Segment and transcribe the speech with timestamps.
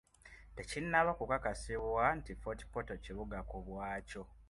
[0.55, 4.21] Tekinnaba ku kakasibwa nti fort portal kibuga ku bwaakyo.